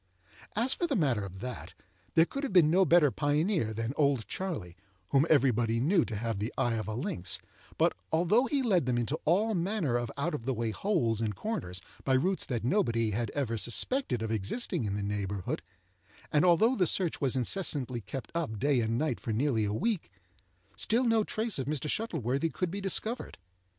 As 0.55 0.73
for 0.73 0.87
the 0.87 0.95
matter 0.95 1.23
of 1.23 1.41
that, 1.41 1.75
there 2.15 2.25
could 2.25 2.41
have 2.41 2.51
been 2.51 2.71
no 2.71 2.85
better 2.85 3.11
pioneer 3.11 3.71
than 3.71 3.93
"Old 3.95 4.27
Charley," 4.27 4.75
whom 5.09 5.27
everybody 5.29 5.79
knew 5.79 6.05
to 6.05 6.15
have 6.15 6.39
the 6.39 6.51
eye 6.57 6.73
of 6.73 6.87
a 6.87 6.95
lynx; 6.95 7.37
but, 7.77 7.93
although 8.11 8.45
he 8.45 8.63
led 8.63 8.87
them 8.87 8.97
into 8.97 9.19
all 9.25 9.53
manner 9.53 9.97
of 9.97 10.09
out 10.17 10.33
of 10.33 10.45
the 10.47 10.55
way 10.55 10.71
holes 10.71 11.21
and 11.21 11.35
corners, 11.35 11.81
by 12.03 12.15
routes 12.15 12.47
that 12.47 12.63
nobody 12.63 13.11
had 13.11 13.29
ever 13.35 13.59
suspected 13.59 14.23
of 14.23 14.31
existing 14.31 14.85
in 14.85 14.95
the 14.95 15.03
neighbourhood, 15.03 15.61
and 16.31 16.43
although 16.45 16.75
the 16.75 16.87
search 16.87 17.21
was 17.21 17.35
incessantly 17.35 18.01
kept 18.01 18.31
up 18.33 18.57
day 18.57 18.79
and 18.81 18.97
night 18.97 19.19
for 19.19 19.31
nearly 19.31 19.65
a 19.65 19.71
week, 19.71 20.09
still 20.75 21.03
no 21.03 21.23
trace 21.23 21.59
of 21.59 21.67
Mr. 21.67 21.87
Shuttleworthy 21.87 22.49
could 22.51 22.71
be 22.71 22.81
discovered. 22.81 23.37